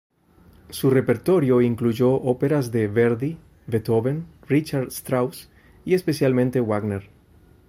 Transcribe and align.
Su 0.71 0.89
repertorio 0.89 1.61
incluyó 1.61 2.09
óperas 2.13 2.71
de 2.71 2.87
Verdi, 2.87 3.37
Beethoven, 3.67 4.25
Richard 4.47 4.87
Strauss 4.87 5.47
y 5.85 5.93
especialmente 5.93 6.59
Wagner. 6.59 7.03